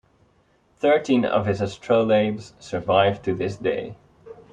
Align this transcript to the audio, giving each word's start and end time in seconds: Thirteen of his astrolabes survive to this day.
Thirteen 0.77 1.25
of 1.25 1.45
his 1.45 1.61
astrolabes 1.61 2.55
survive 2.57 3.21
to 3.21 3.35
this 3.35 3.55
day. 3.57 3.97